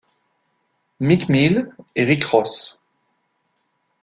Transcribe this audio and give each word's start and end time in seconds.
Meek 0.99 1.29
Mill 1.29 1.69
et 1.95 2.05
Rick 2.05 2.23
Ross. 2.25 2.81